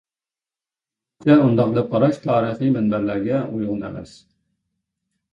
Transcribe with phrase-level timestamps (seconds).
[1.25, 4.15] بىزنىڭچە ئۇنداق دەپ قاراش تارىخىي مەنبەلەرگە ئۇيغۇن ئەمەس.